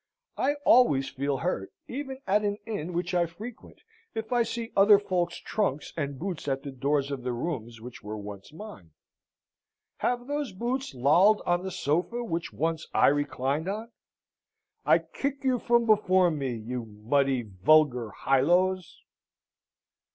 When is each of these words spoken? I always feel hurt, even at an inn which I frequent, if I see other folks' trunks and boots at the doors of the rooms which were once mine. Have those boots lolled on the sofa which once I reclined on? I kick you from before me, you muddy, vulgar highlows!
I 0.39 0.55
always 0.65 1.09
feel 1.11 1.37
hurt, 1.37 1.71
even 1.87 2.21
at 2.25 2.43
an 2.43 2.57
inn 2.65 2.93
which 2.93 3.13
I 3.13 3.27
frequent, 3.27 3.81
if 4.15 4.33
I 4.33 4.41
see 4.41 4.71
other 4.75 4.97
folks' 4.97 5.37
trunks 5.37 5.93
and 5.95 6.17
boots 6.17 6.47
at 6.47 6.63
the 6.63 6.71
doors 6.71 7.11
of 7.11 7.21
the 7.21 7.33
rooms 7.33 7.79
which 7.79 8.01
were 8.01 8.17
once 8.17 8.51
mine. 8.51 8.93
Have 9.97 10.25
those 10.25 10.53
boots 10.53 10.95
lolled 10.95 11.43
on 11.45 11.61
the 11.61 11.69
sofa 11.69 12.23
which 12.23 12.51
once 12.51 12.87
I 12.95 13.09
reclined 13.09 13.69
on? 13.69 13.91
I 14.85 14.97
kick 14.97 15.43
you 15.43 15.59
from 15.59 15.85
before 15.85 16.31
me, 16.31 16.55
you 16.55 16.83
muddy, 16.85 17.43
vulgar 17.43 18.09
highlows! 18.09 19.03